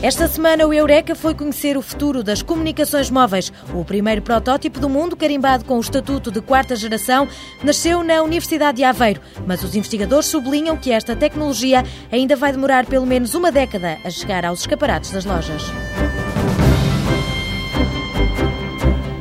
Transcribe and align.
Esta 0.00 0.28
semana, 0.28 0.64
o 0.64 0.72
Eureka 0.72 1.16
foi 1.16 1.34
conhecer 1.34 1.76
o 1.76 1.82
futuro 1.82 2.22
das 2.22 2.40
comunicações 2.40 3.10
móveis. 3.10 3.52
O 3.74 3.84
primeiro 3.84 4.22
protótipo 4.22 4.78
do 4.78 4.88
mundo, 4.88 5.16
carimbado 5.16 5.64
com 5.64 5.76
o 5.76 5.80
estatuto 5.80 6.30
de 6.30 6.40
quarta 6.40 6.76
geração, 6.76 7.26
nasceu 7.64 8.04
na 8.04 8.22
Universidade 8.22 8.76
de 8.76 8.84
Aveiro. 8.84 9.20
Mas 9.44 9.64
os 9.64 9.74
investigadores 9.74 10.26
sublinham 10.26 10.76
que 10.76 10.92
esta 10.92 11.16
tecnologia 11.16 11.84
ainda 12.12 12.36
vai 12.36 12.52
demorar 12.52 12.86
pelo 12.86 13.06
menos 13.06 13.34
uma 13.34 13.50
década 13.50 13.98
a 14.04 14.10
chegar 14.10 14.44
aos 14.44 14.60
escaparates 14.60 15.10
das 15.10 15.24
lojas. 15.24 15.64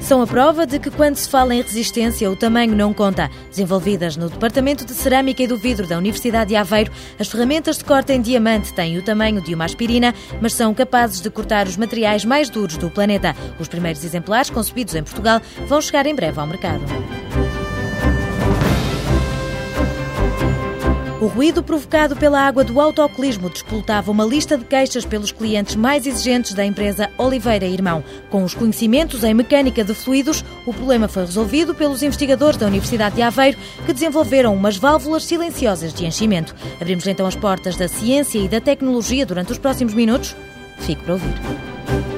São 0.08 0.22
a 0.22 0.26
prova 0.26 0.66
de 0.66 0.80
que, 0.80 0.90
quando 0.90 1.18
se 1.18 1.28
fala 1.28 1.54
em 1.54 1.62
resistência, 1.62 2.32
o 2.32 2.36
tamanho 2.38 2.74
não 2.74 2.94
conta. 2.94 3.30
Desenvolvidas 3.50 4.16
no 4.16 4.30
Departamento 4.30 4.86
de 4.86 4.94
Cerâmica 4.94 5.44
e 5.44 5.48
do 5.48 5.58
Vidro 5.58 5.86
da 5.86 5.98
Universidade 5.98 6.48
de 6.48 6.56
Aveiro, 6.56 6.94
as 7.20 7.28
ferramentas 7.28 7.78
de 7.78 7.84
corte 7.84 8.14
em 8.14 8.22
diamante 8.22 8.72
têm 8.72 8.98
o 8.98 9.02
tamanho 9.04 9.42
de 9.42 9.54
uma 9.54 9.66
aspirina, 9.66 10.16
mas 10.40 10.54
são 10.54 10.74
capazes 10.74 11.20
de 11.20 11.30
cortar 11.30 11.68
os 11.68 11.76
materiais 11.76 12.24
mais 12.24 12.50
duros 12.50 12.78
do 12.78 12.90
planeta. 12.90 13.36
Os 13.60 13.68
primeiros 13.68 14.02
exemplares, 14.06 14.50
concebidos 14.50 14.96
em 14.96 15.04
Portugal, 15.04 15.42
vão 15.68 15.82
chegar 15.82 16.06
em 16.06 16.16
breve 16.16 16.40
ao 16.40 16.48
mercado. 16.48 16.86
O 21.28 21.30
ruído 21.30 21.62
provocado 21.62 22.16
pela 22.16 22.40
água 22.40 22.64
do 22.64 22.80
autocolismo 22.80 23.50
despoltava 23.50 24.10
uma 24.10 24.24
lista 24.24 24.58
de 24.58 24.64
queixas 24.64 25.04
pelos 25.04 25.30
clientes 25.30 25.76
mais 25.76 26.08
exigentes 26.08 26.54
da 26.54 26.66
empresa 26.66 27.10
Oliveira 27.18 27.66
Irmão. 27.66 28.02
Com 28.30 28.46
os 28.46 28.54
conhecimentos 28.54 29.26
em 29.26 29.34
mecânica 29.34 29.84
de 29.84 29.94
fluidos, 29.94 30.42
o 30.66 30.74
problema 30.74 31.10
foi 31.10 31.26
resolvido 31.26 31.76
pelos 31.76 32.02
investigadores 32.02 32.56
da 32.56 32.68
Universidade 32.68 33.16
de 33.18 33.22
Aveiro, 33.22 33.58
que 33.86 33.92
desenvolveram 33.92 34.56
umas 34.56 34.78
válvulas 34.78 35.26
silenciosas 35.26 35.94
de 35.94 36.06
enchimento. 36.06 36.56
Abrimos 36.80 37.06
então 37.06 37.28
as 37.28 37.36
portas 37.36 37.76
da 37.76 37.90
ciência 37.90 38.40
e 38.40 38.48
da 38.48 38.62
tecnologia 38.62 39.26
durante 39.26 39.52
os 39.52 39.58
próximos 39.58 39.94
minutos. 39.94 40.34
Fique 40.80 41.04
para 41.04 41.16
ouvir. 41.16 42.17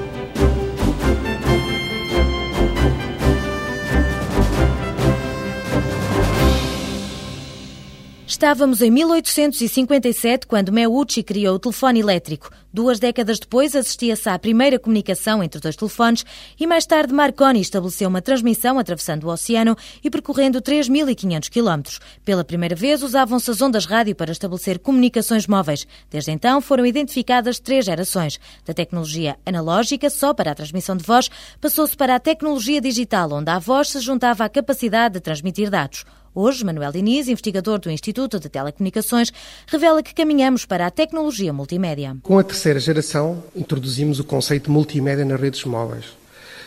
Estávamos 8.40 8.80
em 8.80 8.90
1857 8.90 10.46
quando 10.46 10.72
Meucci 10.72 11.22
criou 11.22 11.56
o 11.56 11.58
telefone 11.58 12.00
elétrico. 12.00 12.48
Duas 12.72 12.98
décadas 12.98 13.38
depois 13.38 13.76
assistia-se 13.76 14.30
à 14.30 14.38
primeira 14.38 14.78
comunicação 14.78 15.42
entre 15.42 15.60
dois 15.60 15.76
telefones 15.76 16.24
e 16.58 16.66
mais 16.66 16.86
tarde 16.86 17.12
Marconi 17.12 17.60
estabeleceu 17.60 18.08
uma 18.08 18.22
transmissão 18.22 18.78
atravessando 18.78 19.24
o 19.24 19.30
oceano 19.30 19.76
e 20.02 20.08
percorrendo 20.08 20.62
3.500 20.62 21.50
quilómetros. 21.50 22.00
Pela 22.24 22.42
primeira 22.42 22.74
vez 22.74 23.02
usavam-se 23.02 23.50
as 23.50 23.60
ondas 23.60 23.84
rádio 23.84 24.16
para 24.16 24.32
estabelecer 24.32 24.78
comunicações 24.78 25.46
móveis. 25.46 25.86
Desde 26.08 26.30
então 26.30 26.62
foram 26.62 26.86
identificadas 26.86 27.60
três 27.60 27.84
gerações. 27.84 28.40
Da 28.64 28.72
tecnologia 28.72 29.36
analógica, 29.44 30.08
só 30.08 30.32
para 30.32 30.52
a 30.52 30.54
transmissão 30.54 30.96
de 30.96 31.04
voz, 31.04 31.28
passou-se 31.60 31.94
para 31.94 32.14
a 32.14 32.18
tecnologia 32.18 32.80
digital, 32.80 33.32
onde 33.32 33.50
a 33.50 33.58
voz 33.58 33.90
se 33.90 34.00
juntava 34.00 34.46
à 34.46 34.48
capacidade 34.48 35.12
de 35.12 35.20
transmitir 35.20 35.68
dados. 35.68 36.06
Hoje, 36.32 36.64
Manuel 36.64 36.92
Diniz, 36.92 37.26
investigador 37.26 37.80
do 37.80 37.90
Instituto 37.90 38.38
de 38.38 38.48
Telecomunicações, 38.48 39.32
revela 39.66 40.00
que 40.00 40.14
caminhamos 40.14 40.64
para 40.64 40.86
a 40.86 40.90
tecnologia 40.90 41.52
multimédia. 41.52 42.16
Com 42.22 42.38
a 42.38 42.44
terceira 42.44 42.78
geração, 42.78 43.42
introduzimos 43.54 44.20
o 44.20 44.24
conceito 44.24 44.66
de 44.66 44.70
multimédia 44.70 45.24
nas 45.24 45.40
redes 45.40 45.64
móveis. 45.64 46.04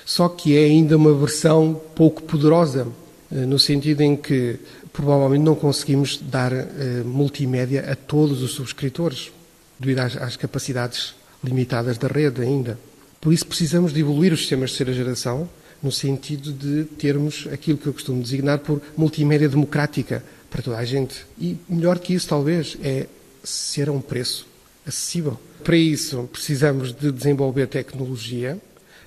Só 0.06 0.28
que 0.28 0.58
é 0.58 0.66
ainda 0.66 0.98
uma 0.98 1.14
versão 1.14 1.82
pouco 1.96 2.22
poderosa, 2.24 2.86
eh, 3.32 3.46
no 3.46 3.58
sentido 3.58 4.02
em 4.02 4.18
que 4.18 4.60
provavelmente 4.92 5.44
não 5.44 5.56
conseguimos 5.56 6.18
dar 6.22 6.52
uh, 6.52 6.66
multimédia 7.06 7.90
a 7.90 7.96
todos 7.96 8.44
os 8.44 8.52
subscritores, 8.52 9.32
devido 9.80 10.00
às, 10.00 10.16
às 10.18 10.36
capacidades 10.36 11.16
limitadas 11.44 11.98
da 11.98 12.10
rede 12.10 12.42
ainda. 12.42 12.78
Por 13.20 13.34
isso 13.34 13.48
precisamos 13.48 13.94
de 13.94 14.02
evoluir 14.02 14.34
os 14.34 14.42
sistemas 14.42 14.72
de 14.72 14.78
terceira 14.78 14.94
geração 14.94 15.50
no 15.84 15.92
sentido 15.92 16.54
de 16.54 16.86
termos 16.86 17.48
aquilo 17.52 17.78
que 17.78 17.88
eu 17.88 17.94
costumo 17.94 18.22
designar 18.22 18.60
por 18.60 18.82
multimédia 18.96 19.50
democrática 19.50 20.24
para 20.50 20.62
toda 20.62 20.78
a 20.78 20.86
gente. 20.86 21.26
E 21.38 21.58
melhor 21.68 22.00
que 22.00 22.14
isso, 22.14 22.28
talvez, 22.28 22.78
é 22.82 23.08
ser 23.44 23.90
a 23.90 23.92
um 23.92 24.00
preço 24.00 24.48
acessível. 24.88 25.38
Para 25.64 25.76
isso, 25.76 26.30
precisamos 26.32 26.94
de 26.94 27.12
desenvolver 27.12 27.68
tecnologia 27.68 28.58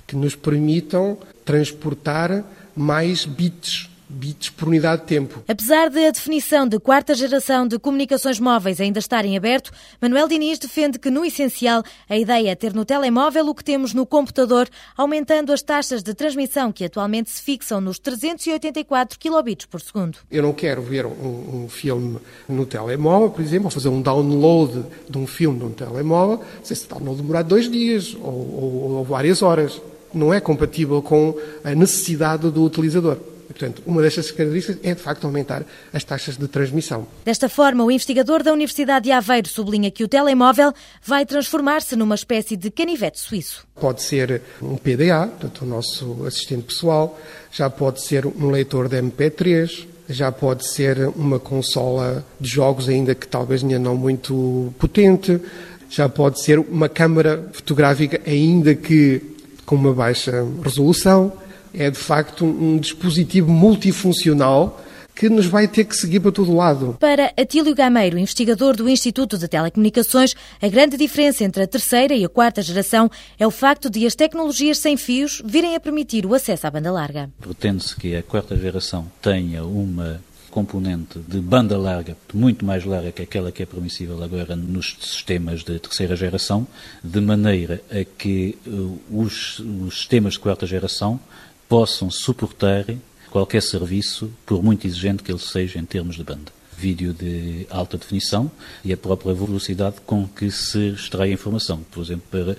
que 0.07 0.15
nos 0.15 0.37
permitam 0.37 1.19
transportar 1.45 2.45
mais 2.77 3.25
bits 3.25 3.89
bits 4.09 4.51
por 4.51 4.69
unidade 4.69 5.03
de 5.03 5.09
tempo. 5.09 5.43
Apesar 5.49 5.91
de 5.91 6.07
a 6.07 6.11
definição 6.11 6.67
de 6.67 6.79
quarta 6.79 7.15
geração 7.15 7.67
de 7.67 7.79
comunicações 7.79 8.39
móveis 8.39 8.81
ainda 8.81 8.99
estar 8.99 9.25
em 9.25 9.37
aberto, 9.37 9.73
Manuel 10.01 10.29
Diniz 10.29 10.59
defende 10.59 10.99
que, 10.99 11.11
no 11.11 11.25
essencial, 11.25 11.83
a 12.09 12.17
ideia 12.17 12.51
é 12.51 12.55
ter 12.55 12.73
no 12.73 12.85
telemóvel 12.85 13.49
o 13.49 13.55
que 13.55 13.65
temos 13.65 13.93
no 13.93 14.07
computador, 14.07 14.69
aumentando 14.97 15.53
as 15.53 15.63
taxas 15.63 16.03
de 16.03 16.15
transmissão 16.15 16.71
que 16.71 16.85
atualmente 16.85 17.31
se 17.31 17.43
fixam 17.43 17.81
nos 17.81 17.99
384 17.99 19.19
kilobits 19.19 19.67
por 19.67 19.81
segundo. 19.81 20.19
Eu 20.31 20.43
não 20.43 20.53
quero 20.53 20.83
ver 20.83 21.07
um, 21.07 21.65
um 21.65 21.69
filme 21.69 22.19
no 22.49 22.65
telemóvel, 22.65 23.31
por 23.31 23.43
exemplo, 23.43 23.67
ou 23.67 23.71
fazer 23.71 23.89
um 23.89 24.01
download 24.01 24.85
de 25.09 25.19
um 25.19 25.27
filme 25.27 25.59
num 25.59 25.71
telemóvel, 25.71 26.45
se 26.63 26.73
esse 26.73 26.89
download 26.89 27.21
demorar 27.21 27.43
dois 27.43 27.71
dias 27.71 28.17
ou, 28.21 28.33
ou, 28.33 28.91
ou 28.99 29.05
várias 29.05 29.43
horas. 29.43 29.81
Não 30.15 30.33
é 30.33 30.41
compatível 30.41 31.03
com 31.03 31.37
a 31.63 31.75
necessidade 31.75 32.51
do 32.51 32.65
utilizador. 32.65 33.19
Portanto, 33.47 33.83
uma 33.87 34.03
destas 34.03 34.31
características 34.31 34.79
é, 34.83 34.95
de 34.95 35.01
facto, 35.01 35.25
aumentar 35.25 35.65
as 35.93 36.05
taxas 36.05 36.37
de 36.37 36.49
transmissão. 36.49 37.07
Desta 37.25 37.49
forma, 37.49 37.85
o 37.85 37.91
investigador 37.91 38.43
da 38.43 38.53
Universidade 38.53 39.05
de 39.05 39.13
Aveiro 39.13 39.49
sublinha 39.49 39.91
que 39.91 40.05
o 40.05 40.09
telemóvel 40.09 40.73
vai 41.05 41.25
transformar-se 41.25 41.97
numa 41.97 42.15
espécie 42.15 42.57
de 42.57 42.71
canivete 42.71 43.21
suíço. 43.21 43.67
Pode 43.81 44.03
ser 44.03 44.43
um 44.61 44.77
PDA, 44.77 45.27
portanto, 45.29 45.63
o 45.63 45.67
nosso 45.67 46.25
assistente 46.27 46.65
pessoal, 46.65 47.19
já 47.53 47.71
pode 47.71 48.03
ser 48.03 48.27
um 48.27 48.51
leitor 48.51 48.89
de 48.89 49.01
MP3, 49.01 49.87
já 50.09 50.31
pode 50.31 50.67
ser 50.67 51.09
uma 51.17 51.39
consola 51.39 52.25
de 52.41 52.49
jogos, 52.49 52.89
ainda 52.89 53.15
que 53.15 53.27
talvez 53.27 53.63
ainda 53.63 53.79
não 53.79 53.97
muito 53.97 54.73
potente, 54.79 55.41
já 55.89 56.09
pode 56.09 56.41
ser 56.41 56.59
uma 56.59 56.89
câmara 56.89 57.49
fotográfica, 57.53 58.21
ainda 58.27 58.75
que 58.75 59.23
com 59.65 59.75
uma 59.75 59.93
baixa 59.93 60.47
resolução 60.63 61.33
é 61.77 61.91
de 61.91 61.99
facto 61.99 62.45
um 62.45 62.79
dispositivo 62.79 63.51
multifuncional 63.51 64.83
que 65.15 65.31
nos 65.31 65.47
vai 65.47 65.67
ter 65.67 65.85
que 65.85 65.97
seguir 65.97 66.21
para 66.21 66.31
todo 66.31 66.55
lado. 66.55 66.97
Para 67.01 67.33
Atílio 67.39 67.75
Gameiro, 67.75 68.19
investigador 68.19 68.77
do 68.77 68.87
Instituto 68.87 69.39
de 69.39 69.49
Telecomunicações, 69.49 70.35
a 70.61 70.69
grande 70.69 70.99
diferença 70.99 71.43
entre 71.43 71.63
a 71.63 71.67
terceira 71.67 72.15
e 72.15 72.23
a 72.25 72.29
quarta 72.29 72.61
geração 72.61 73.11
é 73.39 73.47
o 73.47 73.51
facto 73.51 73.89
de 73.89 74.07
as 74.07 74.15
tecnologias 74.15 74.79
sem 74.79 74.97
fios 74.97 75.41
virem 75.45 75.75
a 75.75 75.81
permitir 75.81 76.27
o 76.27 76.35
acesso 76.35 76.67
à 76.67 76.71
banda 76.71 76.93
larga. 76.93 77.31
Pretende-se 77.41 77.97
que 77.97 78.15
a 78.15 78.23
quarta 78.23 78.57
geração 78.57 79.11
tenha 79.23 79.65
uma 79.65 80.21
componente 80.51 81.19
de 81.19 81.39
banda 81.39 81.77
larga, 81.77 82.17
muito 82.33 82.65
mais 82.65 82.85
larga 82.85 83.13
que 83.13 83.23
aquela 83.23 83.53
que 83.53 83.63
é 83.63 83.67
permissível 83.67 84.23
agora 84.23 84.57
nos 84.57 84.97
sistemas 85.01 85.63
de 85.63 85.79
terceira 85.79 86.17
geração, 86.17 86.67
de 87.05 87.21
maneira 87.21 87.83
a 87.91 88.05
que 88.05 88.57
uh, 88.67 88.99
os, 89.11 89.59
os 89.59 89.99
sistemas 89.99 90.35
de 90.35 90.39
quarta 90.41 90.67
geração 90.67 91.21
possam 91.69 92.11
suportar 92.11 92.85
qualquer 93.31 93.63
serviço, 93.63 94.31
por 94.45 94.63
muito 94.63 94.87
exigente 94.87 95.23
que 95.23 95.31
ele 95.31 95.39
seja 95.39 95.79
em 95.79 95.85
termos 95.85 96.17
de 96.17 96.25
banda. 96.25 96.57
Vídeo 96.79 97.15
de 97.15 97.67
alta 97.71 97.97
definição 97.97 98.51
e 98.85 98.93
a 98.93 98.97
própria 98.97 99.33
velocidade 99.33 99.97
com 100.05 100.29
que 100.29 100.51
se 100.51 100.91
extrai 100.91 101.31
a 101.31 101.33
informação. 101.33 101.81
Por 101.91 102.03
exemplo, 102.03 102.25
para 102.31 102.57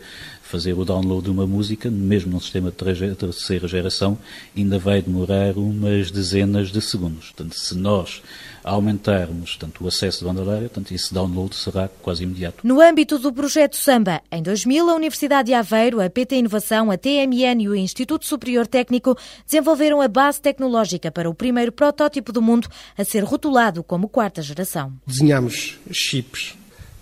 fazer 0.48 0.74
o 0.74 0.86
download 0.86 1.26
de 1.26 1.30
uma 1.30 1.46
música, 1.46 1.92
mesmo 1.92 2.32
num 2.32 2.40
sistema 2.40 2.72
de 2.72 3.16
terceira 3.16 3.68
geração, 3.68 4.18
ainda 4.56 4.80
vai 4.80 5.02
demorar 5.02 5.58
umas 5.58 6.10
dezenas 6.10 6.72
de 6.72 6.82
segundos. 6.82 7.32
Portanto, 7.32 7.60
se 7.60 7.76
nós 7.76 8.22
aumentarmos 8.64 9.58
tanto 9.58 9.84
o 9.84 9.88
acesso 9.88 10.20
de 10.20 10.26
banda 10.26 10.44
larga, 10.44 10.70
tanto 10.70 10.94
esse 10.94 11.14
download 11.14 11.56
será 11.56 11.90
quase 12.02 12.24
imediato. 12.24 12.66
No 12.66 12.82
âmbito 12.82 13.20
do 13.20 13.32
projeto 13.32 13.76
Samba, 13.76 14.22
em 14.32 14.42
2000, 14.42 14.90
a 14.90 14.96
Universidade 14.96 15.48
de 15.48 15.54
Aveiro, 15.54 16.02
a 16.02 16.10
PT 16.10 16.38
Inovação, 16.38 16.92
a 16.92 16.98
TMN 16.98 17.64
e 17.64 17.70
o 17.70 17.76
Instituto 17.76 18.26
Superior 18.26 18.68
Técnico 18.68 19.18
desenvolveram 19.46 20.02
a 20.02 20.08
base 20.08 20.42
tecnológica 20.42 21.12
para 21.12 21.30
o 21.30 21.34
primeiro 21.34 21.72
protótipo 21.72 22.32
do 22.32 22.42
mundo 22.42 22.68
a 22.98 23.04
ser 23.04 23.24
rotulado 23.24 23.84
como 23.84 24.10
quarta 24.10 24.42
geração. 24.42 24.94
Desenhamos 25.06 25.78
chips 25.92 26.56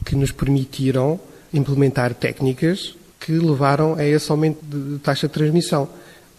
que 0.05 0.15
nos 0.15 0.31
permitiram 0.31 1.19
implementar 1.53 2.13
técnicas 2.13 2.95
que 3.25 3.31
levaram 3.31 3.95
a 3.95 4.05
esse 4.05 4.29
aumento 4.29 4.59
de 4.63 4.99
taxa 4.99 5.27
de 5.27 5.33
transmissão. 5.33 5.89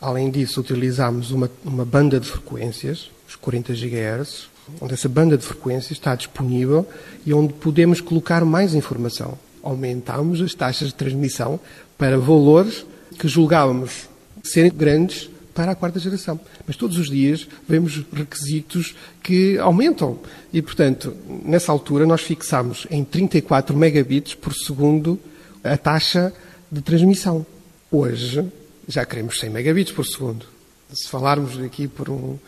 Além 0.01 0.31
disso, 0.31 0.61
utilizámos 0.61 1.33
uma, 1.33 1.51
uma 1.65 1.85
banda 1.85 2.21
de 2.21 2.29
frequências, 2.29 3.11
os 3.29 3.35
40 3.35 3.73
GHz, 3.73 4.49
onde 4.81 4.95
essa 4.95 5.09
banda 5.09 5.37
de 5.37 5.45
frequências 5.45 5.91
está 5.91 6.15
disponível 6.15 6.87
e 7.25 7.35
onde 7.35 7.53
podemos 7.55 8.01
colocar 8.01 8.45
mais 8.45 8.73
informação. 8.73 9.37
Aumentámos 9.65 10.41
as 10.41 10.55
taxas 10.55 10.89
de 10.89 10.95
transmissão 10.95 11.59
para 11.99 12.17
valores 12.17 12.87
que 13.19 13.27
julgávamos 13.27 14.09
serem 14.45 14.71
grandes 14.71 15.29
para 15.53 15.73
a 15.73 15.75
quarta 15.75 15.99
geração. 15.99 16.39
Mas 16.69 16.77
todos 16.77 16.99
os 16.99 17.11
dias 17.11 17.49
vemos 17.69 18.05
requisitos 18.13 18.95
que 19.25 19.59
aumentam. 19.59 20.21
E, 20.53 20.63
portanto, 20.63 21.17
nessa 21.45 21.73
altura 21.73 22.07
nós 22.07 22.21
fixámos 22.21 22.87
em 22.93 23.03
34 23.03 23.77
megabits 23.77 24.35
por 24.35 24.55
segundo 24.55 25.19
a 25.65 25.77
taxa 25.77 26.33
de 26.71 26.81
transmissão. 26.81 27.47
Hoje 27.91 28.45
já 28.89 29.05
queremos 29.05 29.39
100 29.39 29.51
megabits 29.51 29.93
por 29.93 30.05
segundo. 30.05 30.47
Se 30.93 31.09
falarmos 31.09 31.59
aqui 31.59 31.89
por 31.89 32.09
um, 32.09 32.39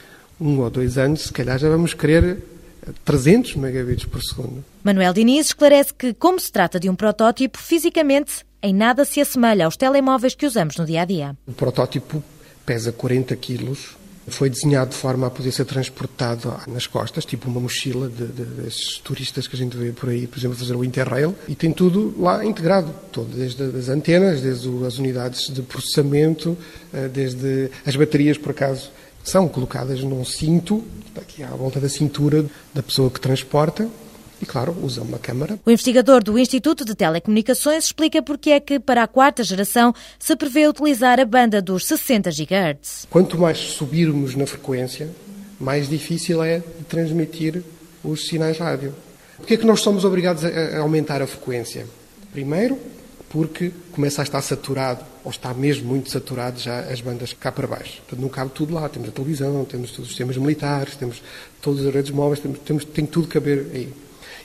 um 0.40 0.60
ou 0.60 0.70
dois 0.70 0.96
anos, 0.96 1.22
se 1.22 1.32
calhar 1.32 1.58
já 1.58 1.68
vamos 1.68 1.94
querer 1.94 2.38
300 3.04 3.56
megabits 3.56 4.04
por 4.04 4.22
segundo. 4.22 4.64
Manuel 4.82 5.12
Diniz 5.12 5.46
esclarece 5.46 5.92
que, 5.92 6.14
como 6.14 6.38
se 6.38 6.50
trata 6.50 6.78
de 6.78 6.88
um 6.88 6.94
protótipo, 6.94 7.58
fisicamente 7.58 8.46
em 8.62 8.74
nada 8.74 9.04
se 9.04 9.20
assemelha 9.20 9.64
aos 9.64 9.76
telemóveis 9.76 10.34
que 10.34 10.46
usamos 10.46 10.76
no 10.76 10.86
dia 10.86 11.02
a 11.02 11.04
dia. 11.04 11.36
O 11.46 11.52
protótipo 11.52 12.22
pesa 12.64 12.92
40 12.92 13.34
quilos, 13.36 13.96
foi 14.28 14.50
desenhado 14.50 14.90
de 14.90 14.96
forma 14.96 15.26
a 15.26 15.30
poder 15.30 15.52
ser 15.52 15.64
transportado 15.64 16.54
nas 16.66 16.86
costas, 16.86 17.24
tipo 17.24 17.48
uma 17.48 17.60
mochila 17.60 18.08
de, 18.08 18.26
de, 18.26 18.44
desses 18.44 18.98
turistas 18.98 19.46
que 19.46 19.56
a 19.56 19.58
gente 19.58 19.76
vê 19.76 19.92
por 19.92 20.08
aí, 20.08 20.26
por 20.26 20.38
exemplo, 20.38 20.56
fazer 20.56 20.74
o 20.74 20.84
Interrail, 20.84 21.34
e 21.46 21.54
tem 21.54 21.72
tudo 21.72 22.14
lá 22.18 22.44
integrado, 22.44 22.92
todo, 23.12 23.28
desde 23.34 23.62
as 23.62 23.88
antenas, 23.88 24.40
desde 24.40 24.68
as 24.84 24.98
unidades 24.98 25.52
de 25.52 25.62
processamento, 25.62 26.56
eh, 26.92 27.08
desde 27.08 27.70
as 27.86 27.96
baterias, 27.96 28.38
por 28.38 28.50
acaso, 28.50 28.90
são 29.22 29.48
colocadas 29.48 30.00
num 30.02 30.24
cinto, 30.24 30.84
aqui 31.16 31.42
à 31.42 31.50
volta 31.50 31.80
da 31.80 31.88
cintura 31.88 32.44
da 32.72 32.82
pessoa 32.82 33.10
que 33.10 33.20
transporta, 33.20 33.88
e, 34.40 34.46
claro, 34.46 34.76
usa 34.82 35.02
uma 35.02 35.18
câmara. 35.18 35.58
O 35.66 35.70
investigador 35.70 36.22
do 36.22 36.38
Instituto 36.38 36.84
de 36.84 36.94
Telecomunicações 36.94 37.84
explica 37.84 38.22
porque 38.22 38.50
é 38.50 38.60
que, 38.60 38.78
para 38.78 39.02
a 39.02 39.08
quarta 39.08 39.42
geração, 39.42 39.94
se 40.18 40.36
prevê 40.36 40.68
utilizar 40.68 41.18
a 41.18 41.24
banda 41.24 41.60
dos 41.60 41.86
60 41.86 42.30
GHz. 42.30 43.06
Quanto 43.10 43.38
mais 43.38 43.58
subirmos 43.58 44.34
na 44.34 44.46
frequência, 44.46 45.10
mais 45.58 45.88
difícil 45.88 46.42
é 46.42 46.58
de 46.58 46.84
transmitir 46.88 47.62
os 48.04 48.26
sinais 48.26 48.58
rádio. 48.58 48.94
Porquê 49.36 49.54
é 49.54 49.56
que 49.56 49.66
nós 49.66 49.80
somos 49.80 50.04
obrigados 50.04 50.44
a 50.44 50.78
aumentar 50.78 51.20
a 51.22 51.26
frequência? 51.26 51.86
Primeiro, 52.32 52.78
porque 53.28 53.72
começa 53.92 54.22
a 54.22 54.24
estar 54.24 54.40
saturado, 54.40 55.04
ou 55.24 55.30
está 55.30 55.52
mesmo 55.52 55.86
muito 55.86 56.10
saturado 56.10 56.58
já 56.58 56.80
as 56.80 57.00
bandas 57.00 57.32
cá 57.32 57.52
para 57.52 57.66
baixo. 57.66 57.98
Portanto, 57.98 58.20
não 58.20 58.28
cabe 58.28 58.50
tudo 58.52 58.74
lá. 58.74 58.88
Temos 58.88 59.08
a 59.08 59.12
televisão, 59.12 59.64
temos 59.64 59.90
todos 59.90 60.04
os 60.04 60.08
sistemas 60.08 60.36
militares, 60.36 60.96
temos 60.96 61.22
todas 61.60 61.86
as 61.86 61.92
redes 61.92 62.10
móveis, 62.10 62.40
temos, 62.40 62.58
temos, 62.60 62.84
tem 62.84 63.04
tudo 63.04 63.26
que 63.26 63.34
caber 63.34 63.66
aí. 63.72 63.92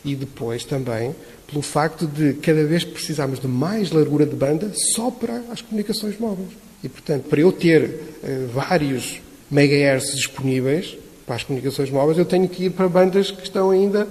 E 0.04 0.16
depois 0.16 0.64
também 0.66 1.16
pelo 1.48 1.62
facto 1.62 2.08
de 2.08 2.34
cada 2.34 2.64
vez 2.66 2.84
precisarmos 2.84 3.40
de 3.40 3.48
mais 3.48 3.92
largura 3.92 4.26
de 4.26 4.36
banda 4.36 4.72
só 4.96 5.12
para 5.12 5.44
as 5.52 5.62
comunicações 5.62 6.20
móveis. 6.20 6.50
E, 6.84 6.90
portanto, 6.90 7.30
para 7.30 7.40
eu 7.40 7.52
ter 7.52 7.84
uh, 7.84 8.48
vários 8.52 9.22
megahertz 9.50 10.16
disponíveis 10.16 10.98
para 11.26 11.36
as 11.36 11.44
comunicações 11.44 11.90
móveis, 11.90 12.18
eu 12.18 12.26
tenho 12.26 12.50
que 12.50 12.66
ir 12.66 12.70
para 12.72 12.90
bandas 12.90 13.32
que 13.32 13.44
estão 13.44 13.70
ainda 13.70 14.08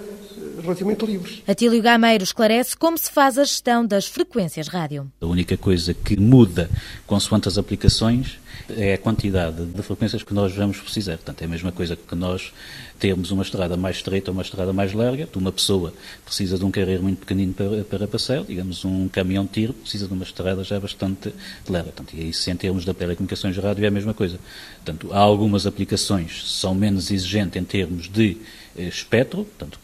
relativamente 0.63 1.05
livres. 1.05 1.43
Atílio 1.47 1.83
Gameiro 1.83 2.25
esclarece 2.25 2.77
como 2.77 2.97
se 2.97 3.11
faz 3.11 3.39
a 3.39 3.45
gestão 3.45 3.87
das 3.87 4.07
frequências 4.07 4.69
rádio. 4.69 5.11
A 5.21 5.27
única 5.27 5.57
coisa 5.57 5.93
que 5.93 6.19
muda 6.19 6.71
consoante 7.07 7.49
as 7.49 7.59
aplicações 7.59 8.39
é 8.71 8.95
a 8.95 8.99
quantidade 8.99 9.65
de 9.65 9.83
frequências 9.83 10.23
que 10.23 10.33
nós 10.33 10.55
vamos 10.55 10.79
precisar. 10.79 11.17
Portanto, 11.17 11.43
é 11.43 11.45
a 11.45 11.49
mesma 11.49 11.73
coisa 11.73 11.97
que 11.97 12.15
nós 12.15 12.53
termos 12.99 13.31
uma 13.31 13.43
estrada 13.43 13.77
mais 13.77 13.97
estreita 13.97 14.31
ou 14.31 14.35
uma 14.35 14.43
estrada 14.43 14.73
mais 14.73 14.93
larga. 14.93 15.29
Uma 15.35 15.53
pessoa 15.53 15.93
precisa 16.25 16.59
de 16.59 16.65
um 16.65 16.71
carreiro 16.71 17.03
muito 17.03 17.19
pequenino 17.19 17.53
para, 17.53 17.85
para 17.85 18.09
passar, 18.09 18.45
digamos, 18.45 18.85
um 18.85 19.09
caminhão 19.09 19.45
de 19.45 19.51
tiro 19.51 19.73
precisa 19.73 20.07
de 20.07 20.13
uma 20.13 20.25
estrada 20.25 20.63
já 20.63 20.79
bastante 20.79 21.33
larga. 21.69 21.93
Portanto, 21.93 22.15
e 22.15 22.29
isso, 22.29 22.51
em 22.51 22.57
termos 22.57 22.85
de 22.85 22.95
telecomunicações 22.95 23.55
de 23.55 23.61
rádio, 23.61 23.85
é 23.85 23.89
a 23.89 23.91
mesma 23.91 24.15
coisa. 24.15 24.39
Portanto, 24.77 25.13
há 25.13 25.19
algumas 25.19 25.67
aplicações 25.67 26.43
que 26.43 26.49
são 26.49 26.75
menos 26.75 27.11
exigentes 27.11 27.61
em 27.61 27.65
termos 27.65 28.09
de 28.09 28.37
eh, 28.77 28.85
espectro, 28.85 29.45
portanto, 29.45 29.79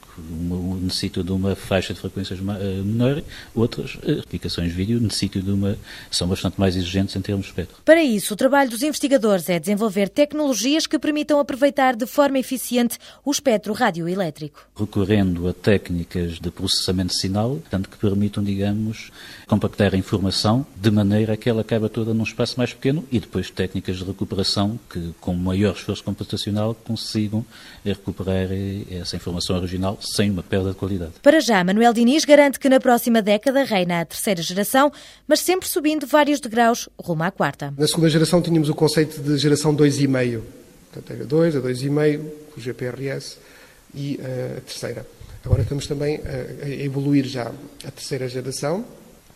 necessitam 0.80 1.22
de 1.22 1.32
uma 1.32 1.54
faixa 1.54 1.94
de 1.94 2.00
frequências 2.00 2.38
eh, 2.38 2.82
menor, 2.82 3.22
outras 3.54 3.98
eh, 4.02 4.20
aplicações 4.20 4.68
de 4.68 4.74
vídeo 4.74 5.00
necessitam 5.00 5.42
de 5.42 5.50
uma, 5.50 5.78
são 6.10 6.28
bastante 6.28 6.58
mais 6.58 6.76
exigentes 6.76 7.14
em 7.16 7.20
termos 7.20 7.46
de 7.46 7.50
espectro. 7.50 7.76
Para 7.84 8.02
isso, 8.02 8.34
o 8.34 8.36
trabalho 8.36 8.70
dos 8.70 8.82
investigadores 8.82 9.48
é 9.48 9.58
desenvolver 9.58 10.08
tecnologias 10.08 10.86
que 10.86 10.98
permitam 10.98 11.38
aproveitar 11.38 11.96
de 11.96 12.06
forma 12.06 12.38
eficiente 12.38 12.98
o 13.24 13.30
espectro 13.30 13.72
radioelétrico. 13.72 14.66
Recorrendo 14.76 15.48
a 15.48 15.52
técnicas 15.52 16.38
de 16.38 16.50
processamento 16.50 17.14
de 17.14 17.20
sinal, 17.20 17.58
tanto 17.70 17.88
que 17.88 17.96
permitam, 17.96 18.42
digamos, 18.42 19.10
compactar 19.46 19.94
a 19.94 19.98
informação 19.98 20.66
de 20.76 20.90
maneira 20.90 21.36
que 21.36 21.48
ela 21.48 21.64
caiba 21.64 21.88
toda 21.88 22.12
num 22.14 22.24
espaço 22.24 22.54
mais 22.58 22.72
pequeno 22.72 23.04
e 23.10 23.18
depois 23.18 23.50
técnicas 23.50 23.98
de 23.98 24.04
recuperação 24.04 24.78
que, 24.90 25.14
com 25.20 25.34
maior 25.34 25.74
esforço 25.74 26.04
computacional, 26.04 26.74
consigam 26.74 27.44
recuperar 27.84 28.48
eh, 28.50 28.82
essa 28.90 29.16
informação 29.16 29.56
original 29.56 29.98
sem 30.14 30.30
uma 30.30 30.42
perda 30.42 30.70
de 30.70 30.76
qualidade. 30.76 31.12
Para 31.22 31.40
já, 31.40 31.62
Manuel 31.62 31.92
Diniz 31.92 32.24
garante 32.24 32.58
que 32.58 32.68
na 32.68 32.80
próxima 32.80 33.20
década 33.22 33.64
reina 33.64 34.00
a 34.00 34.04
terceira 34.04 34.42
geração, 34.42 34.92
mas 35.26 35.40
sempre 35.40 35.68
subindo 35.68 36.06
vários 36.06 36.40
degraus 36.40 36.88
rumo 36.98 37.22
à 37.22 37.30
quarta. 37.30 37.72
Na 37.76 37.86
segunda 37.86 38.08
geração 38.08 38.40
tínhamos 38.42 38.68
o 38.68 38.74
conceito 38.74 39.20
de 39.20 39.36
geração 39.36 39.74
2,5. 39.74 40.40
Portanto, 40.92 41.22
a 41.22 41.24
2, 41.24 41.56
a 41.56 41.60
2,5, 41.60 42.24
o 42.56 42.60
GPRS 42.60 43.36
e 43.94 44.18
eh, 44.22 44.54
a 44.58 44.60
terceira. 44.60 45.06
Agora 45.44 45.62
estamos 45.62 45.86
também 45.86 46.20
a 46.62 46.68
evoluir 46.68 47.24
já 47.26 47.52
a 47.84 47.90
terceira 47.90 48.28
geração, 48.28 48.84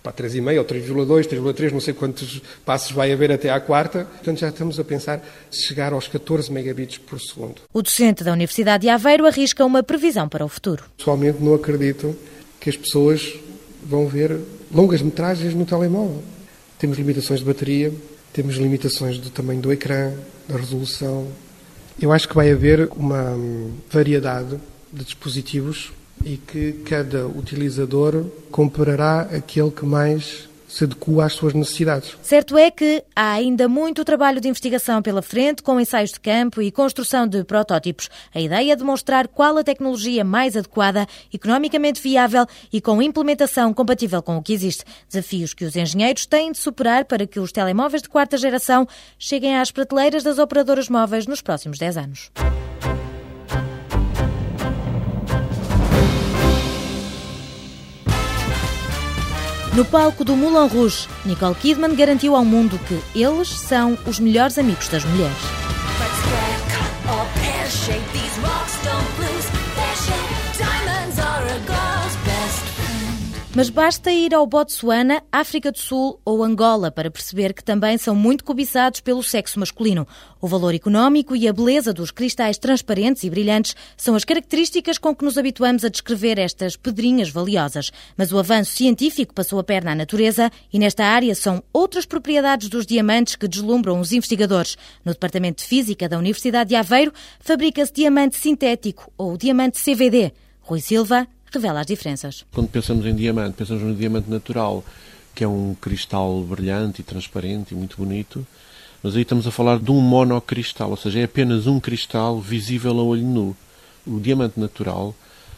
para 0.02 0.12
3,5 0.12 0.58
ou 0.58 0.64
3,2, 0.64 1.26
3,3, 1.26 1.72
não 1.72 1.80
sei 1.80 1.94
quantos 1.94 2.42
passos 2.64 2.90
vai 2.92 3.12
haver 3.12 3.30
até 3.30 3.50
à 3.50 3.60
quarta. 3.60 4.04
Portanto, 4.04 4.38
já 4.38 4.48
estamos 4.48 4.78
a 4.80 4.84
pensar 4.84 5.22
chegar 5.50 5.92
aos 5.92 6.08
14 6.08 6.50
megabits 6.50 6.98
por 6.98 7.20
segundo. 7.20 7.62
O 7.72 7.82
docente 7.82 8.24
da 8.24 8.32
Universidade 8.32 8.82
de 8.82 8.88
Aveiro 8.88 9.26
arrisca 9.26 9.64
uma 9.64 9.82
previsão 9.82 10.28
para 10.28 10.44
o 10.44 10.48
futuro. 10.48 10.84
Pessoalmente, 10.96 11.40
não 11.40 11.54
acredito 11.54 12.16
que 12.58 12.68
as 12.68 12.76
pessoas 12.76 13.34
vão 13.84 14.06
ver 14.08 14.38
longas 14.72 15.02
metragens 15.02 15.54
no 15.54 15.64
telemóvel. 15.64 16.22
Temos 16.78 16.98
limitações 16.98 17.40
de 17.40 17.46
bateria, 17.46 17.92
temos 18.32 18.56
limitações 18.56 19.18
do 19.18 19.30
tamanho 19.30 19.60
do 19.60 19.72
ecrã, 19.72 20.12
da 20.48 20.56
resolução. 20.56 21.28
Eu 22.00 22.10
acho 22.12 22.28
que 22.28 22.34
vai 22.34 22.50
haver 22.50 22.88
uma 22.96 23.38
variedade 23.90 24.58
de 24.92 25.04
dispositivos 25.04 25.92
e 26.24 26.36
que 26.36 26.72
cada 26.84 27.26
utilizador 27.26 28.24
comprará 28.50 29.22
aquele 29.22 29.70
que 29.70 29.84
mais 29.84 30.48
se 30.72 30.84
adequa 30.84 31.26
às 31.26 31.34
suas 31.34 31.52
necessidades. 31.52 32.16
Certo 32.22 32.56
é 32.56 32.70
que 32.70 33.04
há 33.14 33.32
ainda 33.32 33.68
muito 33.68 34.04
trabalho 34.04 34.40
de 34.40 34.48
investigação 34.48 35.02
pela 35.02 35.20
frente, 35.20 35.62
com 35.62 35.78
ensaios 35.78 36.12
de 36.12 36.20
campo 36.20 36.62
e 36.62 36.70
construção 36.70 37.26
de 37.26 37.44
protótipos. 37.44 38.08
A 38.34 38.40
ideia 38.40 38.72
é 38.72 38.76
demonstrar 38.76 39.28
qual 39.28 39.58
a 39.58 39.62
tecnologia 39.64 40.24
mais 40.24 40.56
adequada, 40.56 41.06
economicamente 41.32 42.00
viável 42.00 42.46
e 42.72 42.80
com 42.80 43.02
implementação 43.02 43.74
compatível 43.74 44.22
com 44.22 44.38
o 44.38 44.42
que 44.42 44.54
existe. 44.54 44.84
Desafios 45.08 45.52
que 45.52 45.66
os 45.66 45.76
engenheiros 45.76 46.24
têm 46.24 46.50
de 46.50 46.58
superar 46.58 47.04
para 47.04 47.26
que 47.26 47.38
os 47.38 47.52
telemóveis 47.52 48.00
de 48.00 48.08
quarta 48.08 48.38
geração 48.38 48.88
cheguem 49.18 49.58
às 49.58 49.70
prateleiras 49.70 50.22
das 50.22 50.38
operadoras 50.38 50.88
móveis 50.88 51.26
nos 51.26 51.42
próximos 51.42 51.78
10 51.78 51.96
anos. 51.98 52.30
No 59.74 59.86
palco 59.86 60.22
do 60.22 60.36
Moulin 60.36 60.68
Rouge, 60.68 61.08
Nicole 61.24 61.54
Kidman 61.54 61.94
garantiu 61.94 62.36
ao 62.36 62.44
mundo 62.44 62.78
que 62.86 63.00
eles 63.18 63.48
são 63.48 63.96
os 64.06 64.20
melhores 64.20 64.58
amigos 64.58 64.86
das 64.88 65.02
mulheres. 65.02 65.38
Mas 73.54 73.68
basta 73.68 74.10
ir 74.10 74.32
ao 74.32 74.46
Botsuana, 74.46 75.22
África 75.30 75.70
do 75.70 75.78
Sul 75.78 76.18
ou 76.24 76.42
Angola 76.42 76.90
para 76.90 77.10
perceber 77.10 77.52
que 77.52 77.62
também 77.62 77.98
são 77.98 78.16
muito 78.16 78.44
cobiçados 78.44 79.00
pelo 79.00 79.22
sexo 79.22 79.60
masculino. 79.60 80.08
O 80.40 80.48
valor 80.48 80.74
económico 80.74 81.36
e 81.36 81.46
a 81.46 81.52
beleza 81.52 81.92
dos 81.92 82.10
cristais 82.10 82.56
transparentes 82.56 83.24
e 83.24 83.28
brilhantes 83.28 83.76
são 83.94 84.14
as 84.14 84.24
características 84.24 84.96
com 84.96 85.14
que 85.14 85.22
nos 85.22 85.36
habituamos 85.36 85.84
a 85.84 85.90
descrever 85.90 86.38
estas 86.38 86.76
pedrinhas 86.76 87.28
valiosas. 87.28 87.92
Mas 88.16 88.32
o 88.32 88.38
avanço 88.38 88.72
científico 88.72 89.34
passou 89.34 89.58
a 89.58 89.64
perna 89.64 89.92
à 89.92 89.94
natureza 89.94 90.50
e 90.72 90.78
nesta 90.78 91.04
área 91.04 91.34
são 91.34 91.62
outras 91.74 92.06
propriedades 92.06 92.70
dos 92.70 92.86
diamantes 92.86 93.36
que 93.36 93.46
deslumbram 93.46 94.00
os 94.00 94.12
investigadores. 94.12 94.78
No 95.04 95.12
Departamento 95.12 95.62
de 95.62 95.68
Física 95.68 96.08
da 96.08 96.16
Universidade 96.16 96.70
de 96.70 96.74
Aveiro 96.74 97.12
fabrica-se 97.38 97.92
diamante 97.92 98.38
sintético 98.38 99.12
ou 99.18 99.36
diamante 99.36 99.78
CVD. 99.78 100.32
Rui 100.62 100.80
Silva 100.80 101.28
revela 101.52 101.80
as 101.80 101.86
diferenças. 101.86 102.44
Quando 102.52 102.68
pensamos 102.68 103.04
em 103.06 103.14
diamante, 103.14 103.56
pensamos 103.56 103.82
no 103.82 103.94
diamante 103.94 104.30
natural, 104.30 104.84
que 105.34 105.44
é 105.44 105.48
um 105.48 105.74
cristal 105.80 106.42
brilhante 106.42 107.00
e 107.00 107.04
transparente 107.04 107.72
e 107.72 107.74
muito 107.74 107.96
bonito, 107.96 108.46
mas 109.02 109.16
aí 109.16 109.22
estamos 109.22 109.46
a 109.46 109.50
falar 109.50 109.78
de 109.78 109.90
um 109.90 110.00
monocristal, 110.00 110.90
ou 110.90 110.96
seja, 110.96 111.20
é 111.20 111.24
apenas 111.24 111.66
um 111.66 111.80
cristal 111.80 112.40
visível 112.40 112.98
a 112.98 113.02
olho 113.02 113.22
nu. 113.22 113.56
O 114.06 114.20
diamante 114.20 114.58
natural 114.58 115.14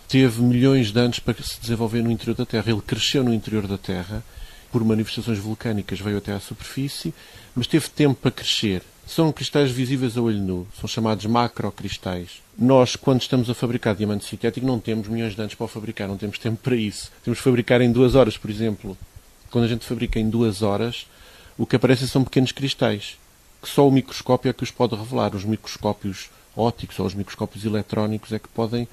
teve 0.09 0.43
milhões 0.43 0.93
de 0.93 0.99
anos 0.99 1.19
para 1.19 1.35
se 1.43 1.61
desenvolver 1.61 2.03
no 2.03 2.11
interior 2.11 2.35
da 2.35 2.47
Terra. 2.47 2.71
Ele 2.71 2.81
cresceu 2.81 3.23
no 3.23 3.35
interior 3.35 3.67
da 3.67 3.77
Terra, 3.77 4.25
por 4.71 4.85
manifestações 4.85 5.39
vulcânicas 5.39 6.01
veio 6.01 6.19
até 6.19 6.33
à 6.33 6.41
superfície, 6.41 7.15
mas 7.55 7.67
teve 7.67 7.89
tempo 7.89 8.15
para 8.15 8.31
crescer. 8.31 8.83
São 9.07 9.31
cristais 9.31 9.71
visíveis 9.71 10.17
a 10.17 10.23
olho 10.23 10.39
nu, 10.39 10.67
são 10.81 10.89
chamados 10.89 11.27
macrocristais. 11.27 12.43
Nós, 12.59 12.97
quando 12.97 13.21
estamos 13.21 13.51
a 13.51 13.55
fabricar 13.55 13.95
diamante 13.95 14.25
sintético, 14.25 14.67
não 14.67 14.81
temos 14.81 15.09
milhões 15.09 15.35
de 15.35 15.41
anos 15.41 15.55
para 15.55 15.65
o 15.65 15.69
fabricar, 15.69 16.09
não 16.09 16.17
temos 16.17 16.39
tempo 16.39 16.59
para 16.63 16.75
isso. 16.75 17.13
Temos 17.23 17.39
que 17.39 17.45
fabricar 17.45 17.81
em 17.81 17.93
duas 17.93 18.15
horas, 18.15 18.37
por 18.37 18.51
exemplo. 18.51 18.97
quando 19.51 19.65
a 19.65 19.69
gente 19.69 19.85
fabrica 19.85 20.19
em 20.19 20.29
duas 20.29 20.63
horas, 20.63 21.07
o 21.57 21.65
que 21.65 21.77
aparecem 21.77 22.09
são 22.09 22.25
pequenos 22.25 22.51
cristais, 22.51 23.17
que 23.63 23.69
só 23.69 23.87
o 23.87 23.93
microscópio 23.93 24.51
é 24.51 24.53
que 24.53 24.65
os 24.65 24.71
pode 24.71 24.97
revelar. 24.97 25.35
Os 25.35 25.45
microscópios 25.45 26.31
ópticos 26.57 26.99
ou 26.99 27.07
os 27.07 27.15
microscópios 27.15 27.65
eletrónicos 27.65 28.33
é 28.33 28.39
que 28.39 28.49
podem 28.49 28.89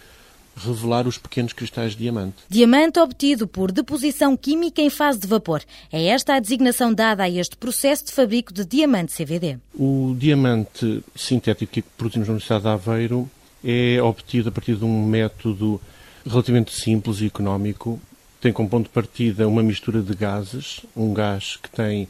revelar 0.56 1.08
os 1.08 1.18
pequenos 1.18 1.54
cristais 1.54 1.92
de 1.94 2.00
diamante. 2.00 2.36
Diamante 2.50 3.00
obtido 3.00 3.48
por 3.48 3.72
deposição 3.72 4.36
química 4.36 4.82
em 4.82 4.90
fase 4.90 5.20
de 5.20 5.28
vapor. 5.28 5.62
É 5.92 6.06
esta 6.06 6.36
a 6.36 6.40
designação 6.40 6.94
dada 6.94 7.24
a 7.24 7.30
este 7.30 7.58
processo 7.58 8.06
de 8.06 8.12
fabrico 8.12 8.54
de 8.54 8.66
diamante 8.66 9.14
CVD. 9.14 9.58
O 9.74 10.16
diamante 10.18 11.04
sintético 11.16 11.72
que 11.72 11.82
produzimos 11.82 12.28
na 12.28 12.34
Universidade 12.34 12.64
de 12.64 12.70
Aveiro 12.70 13.30
é 13.64 14.02
obtido 14.02 14.50
a 14.50 14.52
partir 14.52 14.76
de 14.76 14.86
um 14.86 15.06
método 15.06 15.80
relativamente 16.26 16.74
simples 16.74 17.22
e 17.22 17.28
económico. 17.28 18.00
Tem 18.40 18.52
como 18.52 18.70
ponto 18.70 18.86
de 18.86 18.94
partida 18.94 19.48
uma 19.48 19.62
mistura 19.62 20.02
de 20.02 20.16
gases, 20.16 20.82
um 20.96 21.14
gás 21.14 21.58
que 21.62 21.70
tem 21.70 22.08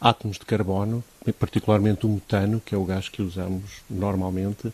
átomos 0.00 0.38
de 0.38 0.44
carbono, 0.44 1.02
particularmente 1.38 2.06
o 2.06 2.08
metano, 2.08 2.60
que 2.64 2.74
é 2.74 2.78
o 2.78 2.84
gás 2.84 3.08
que 3.08 3.22
usamos 3.22 3.82
normalmente, 3.88 4.72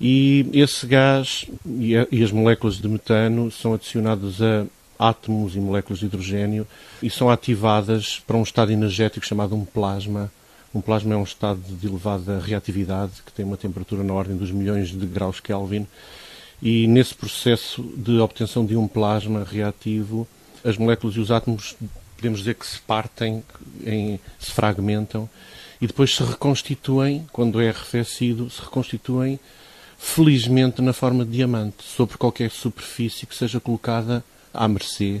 e 0.00 0.48
esse 0.52 0.86
gás 0.86 1.46
e 1.66 2.22
as 2.22 2.30
moléculas 2.30 2.76
de 2.76 2.88
metano 2.88 3.50
são 3.50 3.74
adicionadas 3.74 4.40
a 4.40 4.64
átomos 4.98 5.54
e 5.54 5.60
moléculas 5.60 6.00
de 6.00 6.06
hidrogênio 6.06 6.66
e 7.02 7.08
são 7.08 7.30
ativadas 7.30 8.20
para 8.26 8.36
um 8.36 8.42
estado 8.42 8.72
energético 8.72 9.24
chamado 9.24 9.54
um 9.54 9.64
plasma. 9.64 10.30
Um 10.74 10.80
plasma 10.80 11.14
é 11.14 11.16
um 11.16 11.22
estado 11.22 11.60
de 11.60 11.86
elevada 11.86 12.38
reatividade 12.40 13.12
que 13.24 13.32
tem 13.32 13.44
uma 13.44 13.56
temperatura 13.56 14.02
na 14.02 14.12
ordem 14.12 14.36
dos 14.36 14.50
milhões 14.50 14.88
de 14.88 15.06
graus 15.06 15.40
Kelvin 15.40 15.86
e 16.60 16.86
nesse 16.86 17.14
processo 17.14 17.82
de 17.96 18.18
obtenção 18.18 18.66
de 18.66 18.76
um 18.76 18.88
plasma 18.88 19.46
reativo 19.48 20.26
as 20.64 20.76
moléculas 20.76 21.16
e 21.16 21.20
os 21.20 21.30
átomos 21.30 21.76
podemos 22.16 22.40
dizer 22.40 22.56
que 22.56 22.66
se 22.66 22.80
partem, 22.80 23.44
em, 23.86 24.18
se 24.40 24.50
fragmentam 24.50 25.30
e 25.80 25.86
depois 25.86 26.14
se 26.14 26.22
reconstituem, 26.24 27.24
quando 27.32 27.60
é 27.60 27.68
arrefecido, 27.68 28.50
se 28.50 28.60
reconstituem 28.60 29.38
felizmente 29.98 30.80
na 30.80 30.92
forma 30.92 31.24
de 31.24 31.32
diamante, 31.32 31.82
sobre 31.82 32.16
qualquer 32.16 32.50
superfície 32.50 33.26
que 33.26 33.34
seja 33.34 33.60
colocada 33.60 34.24
à 34.54 34.66
mercê 34.68 35.20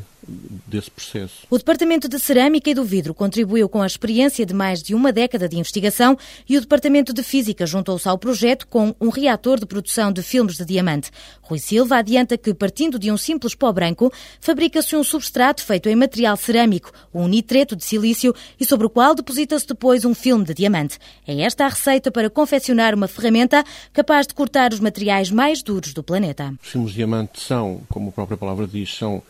desse 0.66 0.90
processo. 0.90 1.46
O 1.48 1.56
Departamento 1.56 2.08
de 2.08 2.18
Cerâmica 2.18 2.70
e 2.70 2.74
do 2.74 2.84
Vidro 2.84 3.14
contribuiu 3.14 3.68
com 3.68 3.80
a 3.80 3.86
experiência 3.86 4.44
de 4.44 4.52
mais 4.52 4.82
de 4.82 4.94
uma 4.94 5.12
década 5.12 5.48
de 5.48 5.58
investigação 5.58 6.16
e 6.48 6.56
o 6.56 6.60
Departamento 6.60 7.12
de 7.12 7.22
Física 7.22 7.66
juntou-se 7.66 8.08
ao 8.08 8.18
projeto 8.18 8.66
com 8.66 8.94
um 9.00 9.08
reator 9.08 9.58
de 9.58 9.66
produção 9.66 10.12
de 10.12 10.22
filmes 10.22 10.56
de 10.56 10.64
diamante. 10.64 11.10
Rui 11.42 11.58
Silva 11.58 11.96
adianta 11.96 12.36
que, 12.36 12.52
partindo 12.52 12.98
de 12.98 13.10
um 13.10 13.16
simples 13.16 13.54
pó 13.54 13.72
branco, 13.72 14.12
fabrica-se 14.40 14.96
um 14.96 15.04
substrato 15.04 15.64
feito 15.64 15.88
em 15.88 15.96
material 15.96 16.36
cerâmico, 16.36 16.92
um 17.14 17.26
nitreto 17.26 17.74
de 17.74 17.84
silício, 17.84 18.34
e 18.60 18.66
sobre 18.66 18.86
o 18.86 18.90
qual 18.90 19.14
deposita-se 19.14 19.66
depois 19.66 20.04
um 20.04 20.14
filme 20.14 20.44
de 20.44 20.54
diamante. 20.54 20.98
É 21.26 21.40
esta 21.40 21.64
a 21.64 21.68
receita 21.68 22.10
para 22.10 22.28
confeccionar 22.28 22.94
uma 22.94 23.08
ferramenta 23.08 23.64
capaz 23.92 24.26
de 24.26 24.34
cortar 24.34 24.72
os 24.72 24.80
materiais 24.80 25.30
mais 25.30 25.62
duros 25.62 25.94
do 25.94 26.02
planeta. 26.02 26.54
Os 26.62 26.68
filmes 26.68 26.90
de 26.90 26.96
diamante 26.96 27.40
são, 27.40 27.80
como 27.88 28.10
a 28.10 28.12
própria 28.12 28.36
palavra 28.36 28.66
diz, 28.66 28.94
são 28.94 29.22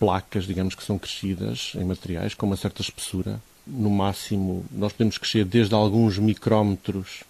placas, 0.00 0.46
digamos 0.46 0.74
que 0.74 0.82
são 0.82 0.98
crescidas 0.98 1.72
em 1.76 1.84
materiais 1.84 2.32
com 2.34 2.46
uma 2.46 2.56
certa 2.56 2.80
espessura. 2.80 3.40
No 3.66 3.90
máximo, 3.90 4.64
nós 4.72 4.92
podemos 4.92 5.18
crescer 5.18 5.44
desde 5.44 5.74
alguns 5.74 6.18
micrómetros 6.18 7.22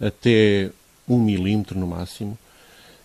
até 0.00 0.70
um 1.08 1.18
milímetro 1.18 1.78
no 1.78 1.86
máximo. 1.86 2.38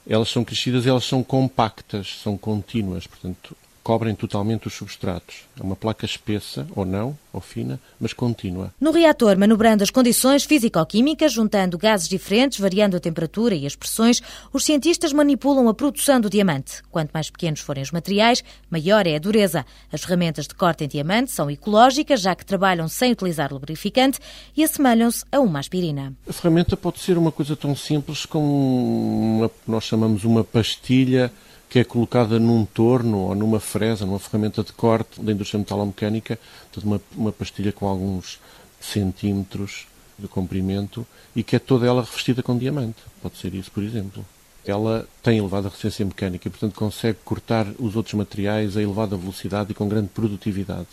Elas 0.08 0.30
são 0.30 0.46
crescidas 0.46 0.86
elas 0.86 1.04
são 1.04 1.24
compactas, 1.24 2.20
são 2.24 2.38
contínuas, 2.38 3.08
portanto, 3.08 3.58
cobrem 3.88 4.13
totalmente 4.13 4.67
os 4.67 4.74
substratos. 4.74 5.46
É 5.58 5.63
uma 5.63 5.74
placa 5.74 6.06
espessa, 6.06 6.67
ou 6.75 6.86
não, 6.86 7.17
ou 7.32 7.39
fina, 7.39 7.79
mas 7.98 8.12
contínua. 8.12 8.74
No 8.82 8.91
reator, 8.91 9.38
manobrando 9.38 9.82
as 9.82 9.89
condições 9.89 10.44
físico-químicas, 10.44 11.32
juntando 11.32 11.77
gases 11.77 12.10
diferentes, 12.10 12.60
variando 12.60 12.98
a 12.98 13.00
temperatura 13.00 13.56
e 13.56 13.65
as 13.65 13.77
pressões, 13.77 14.22
os 14.51 14.65
cientistas 14.65 15.13
manipulam 15.13 15.70
a 15.70 15.74
produção 15.74 16.20
do 16.20 16.29
diamante. 16.29 16.84
Quanto 16.91 17.12
mais 17.13 17.29
pequenos 17.29 17.62
forem 17.62 17.82
os 17.82 17.91
materiais, 17.91 18.44
maior 18.70 19.08
é 19.08 19.15
a 19.15 19.20
dureza. 19.20 19.65
As 19.89 20.03
ferramentas 20.03 20.48
de 20.48 20.56
corte 20.56 20.84
em 20.84 20.89
diamante 20.89 21.32
são 21.32 21.50
ecológicas, 21.50 22.20
já 22.20 22.36
que 22.36 22.46
trabalham 22.46 22.89
sem 22.89 23.13
utilizar 23.13 23.53
lubrificante 23.53 24.20
e 24.53 24.65
assemelham-se 24.65 25.24
a 25.32 25.39
uma 25.39 25.60
aspirina. 25.60 26.13
A 26.27 26.34
ferramenta 26.34 26.75
pode 26.75 27.00
ser 27.00 27.17
uma 27.17 27.32
coisa 27.32 27.56
tão 27.56 27.74
simples 27.74 28.25
como 28.25 29.38
uma, 29.38 29.51
nós 29.65 29.86
chamamos 29.86 30.25
uma 30.25 30.44
pastilha 30.44 31.32
que 31.70 31.80
é 31.80 31.84
colocada 31.84 32.40
num 32.40 32.66
torno 32.66 33.20
ou 33.20 33.36
numa 33.36 33.60
fresa, 33.60 34.06
numa 34.06 34.20
ferramenta 34.20 34.64
de 34.64 34.72
corte 34.72 35.22
da 35.22 35.32
indústria 35.32 35.60
metalomecânica, 35.60 36.40
uma, 36.84 37.02
uma 37.16 37.32
pastilha 37.32 37.72
com 37.72 37.88
alguns 37.88 38.40
centímetros 38.80 39.88
de 40.18 40.28
comprimento 40.28 41.06
e 41.36 41.44
que 41.44 41.56
é 41.56 41.60
toda 41.60 41.86
ela 41.86 42.02
revestida 42.02 42.42
com 42.42 42.58
diamante. 42.58 42.98
Pode 43.22 43.38
ser 43.38 43.54
isso, 43.54 43.72
por 43.72 43.84
exemplo. 43.84 44.26
Ela 44.66 45.08
tem 45.22 45.38
elevada 45.38 45.70
resistência 45.70 46.06
mecânica 46.06 46.48
e, 46.48 46.52
portanto, 46.52 46.76
consegue 46.76 47.20
cortar 47.24 47.68
os 47.80 47.96
outros 47.96 48.16
materiais 48.16 48.76
a 48.76 48.82
elevada 48.82 49.16
velocidade 49.16 49.72
e 49.72 49.74
com 49.74 49.88
grande 49.88 50.10
produtividade, 50.10 50.88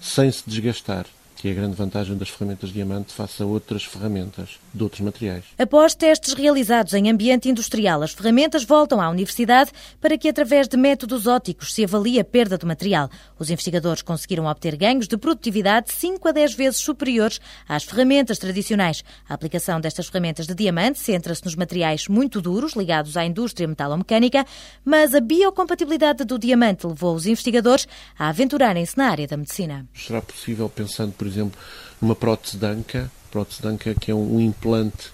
sem 0.00 0.30
se 0.30 0.42
desgastar 0.46 1.06
que 1.40 1.48
é 1.48 1.52
a 1.52 1.54
grande 1.54 1.74
vantagem 1.74 2.18
das 2.18 2.28
ferramentas 2.28 2.70
diamante 2.70 3.14
face 3.14 3.42
a 3.42 3.46
outras 3.46 3.82
ferramentas 3.82 4.58
de 4.74 4.82
outros 4.82 5.00
materiais. 5.00 5.42
Após 5.58 5.94
testes 5.94 6.34
realizados 6.34 6.92
em 6.92 7.10
ambiente 7.10 7.48
industrial, 7.48 8.02
as 8.02 8.12
ferramentas 8.12 8.62
voltam 8.62 9.00
à 9.00 9.08
universidade 9.08 9.70
para 9.98 10.18
que, 10.18 10.28
através 10.28 10.68
de 10.68 10.76
métodos 10.76 11.26
óticos, 11.26 11.72
se 11.72 11.82
avalie 11.82 12.20
a 12.20 12.24
perda 12.24 12.58
do 12.58 12.66
material. 12.66 13.08
Os 13.38 13.48
investigadores 13.48 14.02
conseguiram 14.02 14.44
obter 14.44 14.76
ganhos 14.76 15.08
de 15.08 15.16
produtividade 15.16 15.90
5 15.90 16.28
a 16.28 16.32
10 16.32 16.52
vezes 16.52 16.80
superiores 16.80 17.40
às 17.66 17.84
ferramentas 17.84 18.38
tradicionais. 18.38 19.02
A 19.26 19.32
aplicação 19.32 19.80
destas 19.80 20.08
ferramentas 20.08 20.46
de 20.46 20.54
diamante 20.54 20.98
centra-se 20.98 21.42
nos 21.46 21.56
materiais 21.56 22.06
muito 22.06 22.42
duros 22.42 22.74
ligados 22.74 23.16
à 23.16 23.24
indústria 23.24 23.66
metalomecânica, 23.66 24.44
mas 24.84 25.14
a 25.14 25.20
biocompatibilidade 25.20 26.22
do 26.22 26.38
diamante 26.38 26.86
levou 26.86 27.14
os 27.14 27.24
investigadores 27.24 27.88
a 28.18 28.28
aventurarem-se 28.28 28.98
na 28.98 29.08
área 29.08 29.26
da 29.26 29.38
medicina. 29.38 29.86
Será 29.94 30.20
possível, 30.20 30.68
pensando, 30.68 31.12
por 31.12 31.29
exemplo, 31.30 31.58
numa 32.00 32.14
prótese 32.14 32.56
de 32.56 32.66
anca, 32.66 33.10
prótese 33.30 33.62
de 33.62 33.68
anca 33.68 33.94
que 33.94 34.10
é 34.10 34.14
um, 34.14 34.36
um 34.36 34.40
implante 34.40 35.10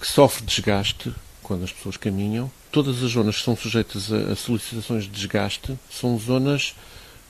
que 0.00 0.06
sofre 0.06 0.44
desgaste 0.44 1.14
quando 1.42 1.64
as 1.64 1.72
pessoas 1.72 1.96
caminham. 1.96 2.50
Todas 2.70 3.02
as 3.02 3.12
zonas 3.12 3.36
que 3.36 3.44
são 3.44 3.56
sujeitas 3.56 4.12
a, 4.12 4.32
a 4.32 4.36
solicitações 4.36 5.04
de 5.04 5.10
desgaste. 5.10 5.78
São 5.90 6.18
zonas 6.18 6.74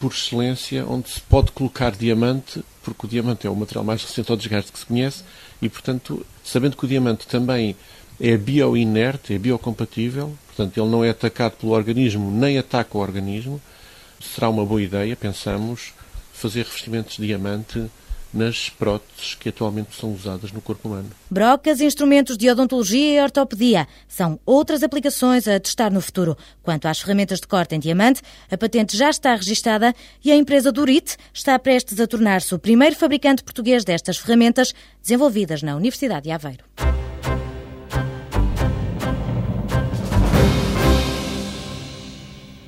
por 0.00 0.12
excelência 0.12 0.84
onde 0.86 1.08
se 1.08 1.20
pode 1.20 1.52
colocar 1.52 1.92
diamante, 1.92 2.62
porque 2.82 3.06
o 3.06 3.08
diamante 3.08 3.46
é 3.46 3.50
o 3.50 3.56
material 3.56 3.84
mais 3.84 4.02
resistente 4.02 4.30
ao 4.30 4.36
desgaste 4.36 4.72
que 4.72 4.78
se 4.78 4.86
conhece. 4.86 5.22
E, 5.60 5.68
portanto, 5.68 6.24
sabendo 6.44 6.76
que 6.76 6.84
o 6.84 6.88
diamante 6.88 7.26
também 7.26 7.76
é 8.20 8.36
bioinerte, 8.36 9.34
é 9.34 9.38
biocompatível, 9.38 10.36
portanto, 10.46 10.78
ele 10.78 10.88
não 10.88 11.04
é 11.04 11.10
atacado 11.10 11.52
pelo 11.52 11.72
organismo 11.72 12.30
nem 12.30 12.58
ataca 12.58 12.96
o 12.96 13.00
organismo, 13.00 13.60
será 14.20 14.48
uma 14.48 14.64
boa 14.64 14.82
ideia, 14.82 15.14
pensamos, 15.14 15.92
fazer 16.32 16.64
revestimentos 16.64 17.16
de 17.16 17.26
diamante 17.26 17.86
nas 18.36 18.68
próteses 18.68 19.34
que 19.34 19.48
atualmente 19.48 19.96
são 19.98 20.12
usadas 20.12 20.52
no 20.52 20.60
corpo 20.60 20.88
humano. 20.88 21.10
Brocas, 21.30 21.80
instrumentos 21.80 22.36
de 22.36 22.50
odontologia 22.50 23.18
e 23.18 23.22
ortopedia 23.22 23.88
são 24.06 24.38
outras 24.44 24.82
aplicações 24.82 25.48
a 25.48 25.58
testar 25.58 25.90
no 25.90 26.00
futuro. 26.00 26.36
Quanto 26.62 26.86
às 26.86 27.00
ferramentas 27.00 27.40
de 27.40 27.46
corte 27.46 27.74
em 27.74 27.80
diamante, 27.80 28.20
a 28.50 28.58
patente 28.58 28.96
já 28.96 29.08
está 29.08 29.34
registada 29.34 29.94
e 30.24 30.30
a 30.30 30.36
empresa 30.36 30.70
Durit 30.70 31.16
está 31.32 31.58
prestes 31.58 31.98
a 31.98 32.06
tornar-se 32.06 32.54
o 32.54 32.58
primeiro 32.58 32.94
fabricante 32.94 33.42
português 33.42 33.84
destas 33.84 34.18
ferramentas 34.18 34.74
desenvolvidas 35.02 35.62
na 35.62 35.74
Universidade 35.74 36.24
de 36.24 36.30
Aveiro. 36.30 36.64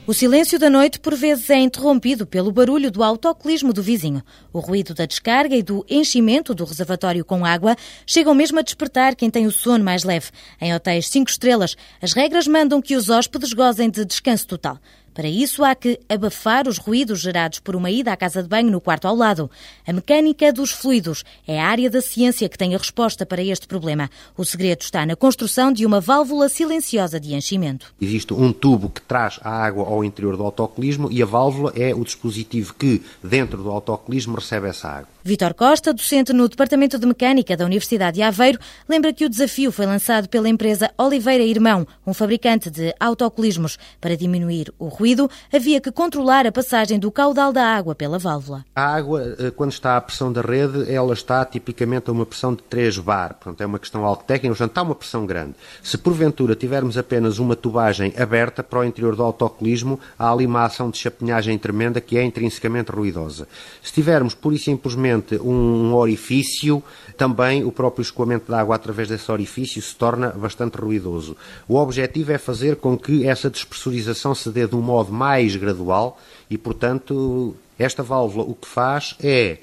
O 0.09 0.15
silêncio 0.15 0.59
da 0.59 0.71
noite 0.71 0.99
por 0.99 1.15
vezes 1.15 1.51
é 1.51 1.59
interrompido 1.59 2.27
pelo 2.27 2.51
barulho 2.51 2.91
do 2.91 3.03
autocolismo 3.03 3.75
do 3.75 3.83
vizinho. 3.83 4.23
O 4.51 4.59
ruído 4.59 4.95
da 4.95 5.05
descarga 5.05 5.55
e 5.55 5.63
do 5.63 5.85
enchimento 5.87 6.55
do 6.55 6.65
reservatório 6.65 7.23
com 7.27 7.45
água 7.45 7.77
chegam 8.07 8.35
mesmo 8.35 8.59
a 8.59 8.63
despertar 8.63 9.15
quem 9.15 9.29
tem 9.29 9.47
o 9.47 9.51
sono 9.51 9.85
mais 9.85 10.05
leve. 10.05 10.31
Em 10.59 10.75
hotéis 10.75 11.09
5 11.09 11.31
estrelas, 11.31 11.77
as 12.01 12.15
regras 12.15 12.49
mandam 12.49 12.81
que 12.81 12.97
os 12.97 13.11
hóspedes 13.11 13.53
gozem 13.53 13.91
de 13.91 14.03
descanso 14.03 14.47
total. 14.47 14.79
Para 15.19 15.29
isso, 15.29 15.65
há 15.65 15.75
que 15.75 15.99
abafar 16.09 16.69
os 16.69 16.79
ruídos 16.79 17.19
gerados 17.19 17.59
por 17.59 17.75
uma 17.75 17.91
ida 17.91 18.13
à 18.13 18.17
casa 18.17 18.41
de 18.41 18.49
banho 18.49 18.71
no 18.71 18.81
quarto 18.81 19.09
ao 19.09 19.17
lado. 19.17 19.51
A 19.85 19.93
mecânica 19.93 20.53
dos 20.53 20.71
fluidos 20.71 21.25
é 21.45 21.61
a 21.61 21.67
área 21.67 21.91
da 21.91 22.01
ciência 22.01 22.49
que 22.49 22.57
tem 22.57 22.73
a 22.73 22.79
resposta 22.79 23.27
para 23.27 23.43
este 23.43 23.67
problema. 23.67 24.09
O 24.37 24.45
segredo 24.45 24.83
está 24.83 25.05
na 25.05 25.17
construção 25.17 25.73
de 25.73 25.85
uma 25.85 26.01
válvula 26.01 26.49
silenciosa 26.49 27.19
de 27.19 27.35
enchimento. 27.35 27.93
Existe 28.01 28.33
um 28.33 28.53
tubo 28.53 28.91
que 28.91 29.01
traz 29.01 29.41
a 29.43 29.51
água 29.51 29.89
ao 29.89 30.05
interior 30.05 30.37
do 30.37 30.45
autocolismo 30.45 31.11
e 31.11 31.21
a 31.21 31.27
válvula 31.27 31.73
é 31.75 31.93
o 31.93 32.05
dispositivo 32.05 32.73
que, 32.75 33.03
dentro 33.21 33.61
do 33.61 33.73
autocolismo, 33.73 34.37
recebe 34.37 34.69
essa 34.69 34.89
água. 34.89 35.09
Vítor 35.25 35.53
Costa, 35.53 35.93
docente 35.93 36.33
no 36.33 36.49
Departamento 36.49 36.97
de 36.97 37.05
Mecânica 37.05 37.57
da 37.57 37.67
Universidade 37.67 38.15
de 38.15 38.23
Aveiro, 38.23 38.61
lembra 38.89 39.13
que 39.13 39.25
o 39.25 39.29
desafio 39.29 39.73
foi 39.73 39.85
lançado 39.85 40.29
pela 40.29 40.49
empresa 40.49 40.93
Oliveira 40.97 41.43
Irmão, 41.43 41.87
um 42.07 42.15
fabricante 42.15 42.71
de 42.71 42.95
autocolismos, 43.01 43.79
para 44.01 44.17
diminuir 44.17 44.73
o 44.79 44.87
ruído 44.87 45.08
havia 45.53 45.81
que 45.81 45.91
controlar 45.91 46.47
a 46.47 46.53
passagem 46.53 46.99
do 46.99 47.11
caudal 47.11 47.53
da 47.53 47.65
água 47.65 47.95
pela 47.95 48.19
válvula. 48.19 48.65
A 48.75 48.95
água, 48.95 49.37
eh, 49.39 49.51
quando 49.51 49.73
está 49.73 49.97
à 49.97 50.01
pressão 50.01 50.33
da 50.33 50.41
rede, 50.41 50.93
ela 50.93 51.13
está 51.13 51.45
tipicamente 51.45 52.11
a 52.11 52.13
uma 52.13 52.27
pressão 52.27 52.55
de 52.55 52.63
3 52.65 52.99
bar. 52.99 53.35
Portanto, 53.35 53.61
é 53.61 53.67
uma 53.67 53.79
questão 53.79 54.05
algo 54.05 54.23
técnica, 54.25 54.55
portanto, 54.55 54.71
está 54.71 54.83
uma 54.83 54.95
pressão 54.95 55.27
grande. 55.27 55.55
Se 55.83 55.97
porventura 55.97 56.55
tivermos 56.55 56.99
apenas 56.99 57.39
uma 57.39 57.57
tubagem 57.57 58.13
aberta 58.19 58.63
para 58.63 58.81
o 58.81 58.85
interior 58.85 59.15
do 59.17 59.23
autocolismo, 59.23 59.99
há 60.19 60.31
ali 60.31 60.47
uma 60.47 60.65
ação 60.65 60.91
de 60.91 60.99
chapinhagem 60.99 61.59
tremenda 61.59 62.01
que 62.01 62.17
é 62.17 62.25
intrinsecamente 62.25 62.91
ruidosa. 62.91 63.49
Se 63.83 63.93
tivermos, 63.93 64.35
pura 64.35 64.57
e 64.57 64.59
simplesmente, 64.59 65.37
um 65.37 65.95
orifício, 65.95 66.83
também 67.17 67.65
o 67.65 67.73
próprio 67.73 68.03
escoamento 68.03 68.51
da 68.51 68.61
água 68.61 68.77
através 68.77 69.09
desse 69.09 69.31
orifício 69.31 69.81
se 69.83 69.95
torna 69.95 70.31
bastante 70.31 70.77
ruidoso. 70.77 71.37
O 71.67 71.77
objetivo 71.77 72.33
é 72.33 72.39
fazer 72.39 72.77
com 72.77 72.97
que 72.97 73.27
essa 73.27 73.51
despressurização 73.51 74.35
se 74.35 74.51
dê 74.51 74.67
de 74.67 74.77
um 74.77 74.81
modo 74.99 75.13
mais 75.13 75.55
gradual 75.57 76.19
e, 76.51 76.59
portanto, 76.59 77.55
esta 77.79 78.03
válvula 78.03 78.45
o 78.45 78.55
que 78.55 78.67
faz 78.67 79.15
é 79.23 79.59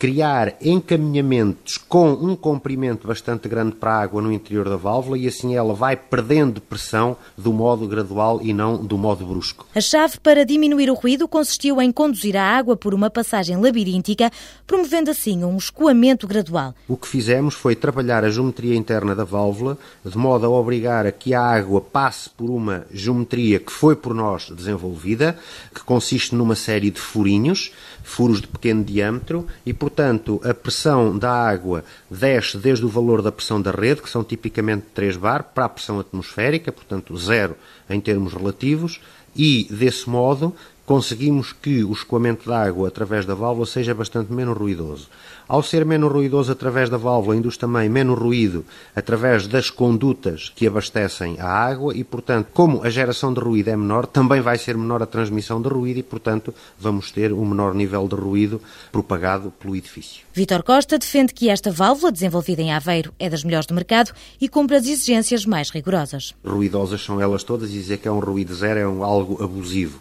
criar 0.00 0.56
encaminhamentos 0.62 1.76
com 1.76 2.12
um 2.12 2.34
comprimento 2.34 3.06
bastante 3.06 3.46
grande 3.46 3.76
para 3.76 3.92
a 3.92 4.00
água 4.00 4.22
no 4.22 4.32
interior 4.32 4.66
da 4.66 4.76
válvula 4.76 5.18
e 5.18 5.28
assim 5.28 5.54
ela 5.54 5.74
vai 5.74 5.94
perdendo 5.94 6.58
pressão 6.58 7.18
do 7.36 7.52
modo 7.52 7.86
gradual 7.86 8.40
e 8.42 8.54
não 8.54 8.82
do 8.82 8.96
modo 8.96 9.26
brusco. 9.26 9.66
A 9.74 9.80
chave 9.82 10.18
para 10.18 10.42
diminuir 10.46 10.90
o 10.90 10.94
ruído 10.94 11.28
consistiu 11.28 11.82
em 11.82 11.92
conduzir 11.92 12.34
a 12.34 12.42
água 12.42 12.78
por 12.78 12.94
uma 12.94 13.10
passagem 13.10 13.58
labiríntica, 13.58 14.30
promovendo 14.66 15.10
assim 15.10 15.44
um 15.44 15.58
escoamento 15.58 16.26
gradual. 16.26 16.74
O 16.88 16.96
que 16.96 17.06
fizemos 17.06 17.54
foi 17.54 17.76
trabalhar 17.76 18.24
a 18.24 18.30
geometria 18.30 18.76
interna 18.76 19.14
da 19.14 19.24
válvula 19.24 19.76
de 20.02 20.16
modo 20.16 20.46
a 20.46 20.48
obrigar 20.48 21.04
a 21.04 21.12
que 21.12 21.34
a 21.34 21.42
água 21.42 21.78
passe 21.78 22.30
por 22.30 22.48
uma 22.48 22.86
geometria 22.90 23.58
que 23.58 23.70
foi 23.70 23.94
por 23.94 24.14
nós 24.14 24.48
desenvolvida, 24.48 25.38
que 25.74 25.84
consiste 25.84 26.34
numa 26.34 26.54
série 26.54 26.90
de 26.90 26.98
furinhos, 26.98 27.70
furos 28.02 28.40
de 28.40 28.46
pequeno 28.46 28.82
diâmetro 28.82 29.46
e, 29.66 29.74
por 29.74 29.89
portanto, 29.90 30.40
a 30.44 30.54
pressão 30.54 31.18
da 31.18 31.32
água 31.32 31.84
desce 32.08 32.56
desde 32.56 32.86
o 32.86 32.88
valor 32.88 33.20
da 33.20 33.32
pressão 33.32 33.60
da 33.60 33.72
rede, 33.72 34.00
que 34.00 34.08
são 34.08 34.22
tipicamente 34.22 34.86
3 34.94 35.16
bar, 35.16 35.50
para 35.52 35.64
a 35.64 35.68
pressão 35.68 35.98
atmosférica, 35.98 36.70
portanto, 36.70 37.16
zero 37.18 37.56
em 37.88 38.00
termos 38.00 38.32
relativos, 38.32 39.00
e, 39.34 39.66
desse 39.68 40.08
modo, 40.08 40.54
conseguimos 40.90 41.52
que 41.52 41.84
o 41.84 41.92
escoamento 41.92 42.50
da 42.50 42.64
água 42.64 42.88
através 42.88 43.24
da 43.24 43.32
válvula 43.32 43.64
seja 43.64 43.94
bastante 43.94 44.32
menos 44.32 44.58
ruidoso. 44.58 45.06
Ao 45.46 45.62
ser 45.62 45.84
menos 45.84 46.10
ruidoso 46.10 46.50
através 46.50 46.90
da 46.90 46.96
válvula, 46.96 47.36
induz 47.36 47.56
também 47.56 47.88
menos 47.88 48.18
ruído 48.18 48.64
através 48.94 49.46
das 49.46 49.70
condutas 49.70 50.50
que 50.52 50.66
abastecem 50.66 51.38
a 51.38 51.46
água 51.46 51.96
e, 51.96 52.02
portanto, 52.02 52.48
como 52.52 52.82
a 52.82 52.90
geração 52.90 53.32
de 53.32 53.38
ruído 53.38 53.68
é 53.68 53.76
menor, 53.76 54.04
também 54.04 54.40
vai 54.40 54.58
ser 54.58 54.76
menor 54.76 55.00
a 55.00 55.06
transmissão 55.06 55.62
de 55.62 55.68
ruído 55.68 56.00
e, 56.00 56.02
portanto, 56.02 56.52
vamos 56.76 57.12
ter 57.12 57.32
um 57.32 57.44
menor 57.44 57.72
nível 57.72 58.08
de 58.08 58.16
ruído 58.16 58.60
propagado 58.90 59.52
pelo 59.60 59.76
edifício. 59.76 60.24
Vítor 60.34 60.64
Costa 60.64 60.98
defende 60.98 61.32
que 61.32 61.48
esta 61.48 61.70
válvula, 61.70 62.10
desenvolvida 62.10 62.62
em 62.62 62.72
Aveiro, 62.72 63.14
é 63.16 63.30
das 63.30 63.44
melhores 63.44 63.66
do 63.66 63.74
mercado 63.74 64.10
e 64.40 64.48
cumpre 64.48 64.74
as 64.74 64.88
exigências 64.88 65.46
mais 65.46 65.70
rigorosas. 65.70 66.34
Ruidosas 66.44 67.00
são 67.00 67.20
elas 67.20 67.44
todas 67.44 67.70
e 67.70 67.74
dizer 67.74 67.98
que 67.98 68.08
é 68.08 68.10
um 68.10 68.18
ruído 68.18 68.52
zero 68.52 68.80
é 68.80 68.88
um, 68.88 69.04
algo 69.04 69.40
abusivo. 69.40 70.00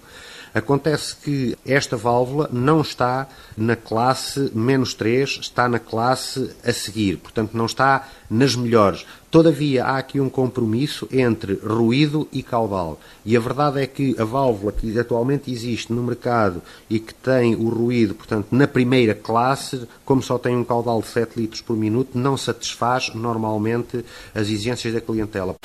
Acontece 0.54 1.16
que 1.16 1.58
esta 1.66 1.96
válvula 1.96 2.50
não 2.52 2.82
está 2.82 3.28
na 3.58 3.76
classe 3.76 4.52
menos 4.54 4.94
3, 4.94 5.40
está 5.42 5.68
na 5.70 5.80
classe 5.80 6.52
a 6.64 6.74
seguir, 6.74 7.18
portanto 7.18 7.52
não 7.54 7.66
está 7.66 8.08
nas 8.30 8.56
melhores. 8.56 9.06
Todavia, 9.32 9.86
há 9.86 9.98
aqui 9.98 10.20
um 10.20 10.30
compromisso 10.30 11.08
entre 11.12 11.54
ruído 11.54 12.28
e 12.32 12.42
caudal. 12.42 13.00
E 13.24 13.38
a 13.38 13.40
verdade 13.40 13.80
é 13.80 13.86
que 13.86 14.16
a 14.20 14.24
válvula 14.24 14.72
que 14.72 14.98
atualmente 14.98 15.52
existe 15.52 15.94
no 15.94 16.02
mercado 16.02 16.64
e 16.90 17.00
que 17.00 17.14
tem 17.14 17.54
o 17.56 17.70
ruído, 17.70 18.16
portanto, 18.16 18.48
na 18.52 18.68
primeira 18.68 19.14
classe, 19.14 19.88
como 20.04 20.24
só 20.24 20.40
tem 20.40 20.58
um 20.58 20.64
caudal 20.64 21.00
de 21.00 21.08
7 21.08 21.40
litros 21.40 21.62
por 21.62 21.78
minuto, 21.78 22.18
não 22.18 22.36
satisfaz 22.36 23.14
normalmente 23.14 24.04
as 24.34 24.50
exigências 24.50 24.96
da 24.96 25.02
clientela. 25.02 25.56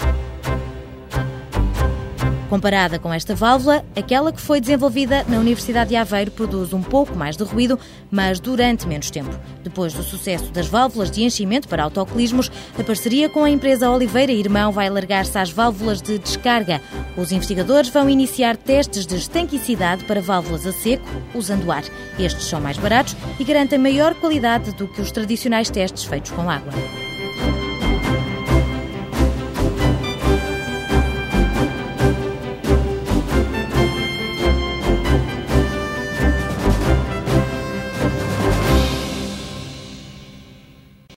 Comparada 2.48 2.98
com 2.98 3.12
esta 3.12 3.35
válvula, 3.35 3.85
aquela 3.96 4.30
que 4.30 4.40
foi 4.40 4.61
desenvolvida 4.61 5.24
na 5.28 5.38
Universidade 5.38 5.90
de 5.90 5.96
Aveiro 5.96 6.30
produz 6.30 6.72
um 6.72 6.83
pouco 6.83 7.16
mais 7.16 7.37
de 7.37 7.42
ruído, 7.42 7.78
mas 8.11 8.38
durante 8.38 8.87
menos 8.87 9.11
tempo. 9.11 9.30
Depois 9.62 9.94
do 9.94 10.02
sucesso 10.02 10.52
das 10.52 10.66
válvulas 10.66 11.11
de 11.11 11.22
enchimento 11.22 11.66
para 11.66 11.83
autocolismos, 11.83 12.50
a 12.78 12.85
parceria 12.85 13.28
com 13.28 13.44
a 13.44 13.50
empresa 13.50 13.90
Oliveira 13.90 14.33
Irmão 14.33 14.70
vai 14.70 14.88
alargar-se 14.88 15.38
às 15.38 15.50
válvulas 15.50 16.02
de 16.02 16.18
descarga. 16.18 16.80
Os 17.16 17.33
investigadores 17.33 17.88
vão 17.88 18.09
iniciar 18.11 18.57
testes 18.57 19.07
de 19.07 19.16
estanquicidade 19.16 20.04
para 20.04 20.20
válvulas 20.20 20.66
a 20.66 20.72
seco, 20.72 21.04
usando 21.35 21.72
ar. 21.72 21.85
Estes 22.18 22.44
são 22.44 22.61
mais 22.61 22.76
baratos 22.76 23.16
e 23.38 23.44
garantem 23.44 23.78
maior 23.78 24.14
qualidade 24.14 24.72
do 24.72 24.87
que 24.87 25.00
os 25.00 25.11
tradicionais 25.11 25.70
testes 25.70 26.04
feitos 26.04 26.30
com 26.30 26.48
água. 26.50 26.72